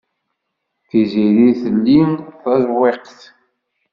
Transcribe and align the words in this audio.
Tiziri 0.87 1.49
telli 1.61 2.01
taḍwiqt. 2.41 3.19